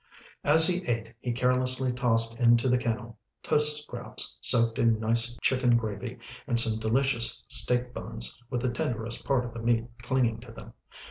As 0.43 0.65
he 0.65 0.83
ate, 0.87 1.13
he 1.19 1.31
carelessly 1.31 1.93
tossed 1.93 2.39
into 2.39 2.67
the 2.67 2.77
kennel, 2.79 3.19
toast 3.43 3.83
scraps 3.83 4.35
soaked 4.41 4.79
in 4.79 4.99
nice 4.99 5.37
chicken 5.43 5.77
gravy, 5.77 6.17
and 6.47 6.59
some 6.59 6.79
delicious 6.79 7.45
steak 7.49 7.93
bones 7.93 8.41
with 8.49 8.61
the 8.63 8.71
tenderest 8.71 9.23
part 9.25 9.45
of 9.45 9.53
the 9.53 9.59
meat 9.61 9.85
clinging 10.01 10.39
to 10.39 10.51
them. 10.51 10.73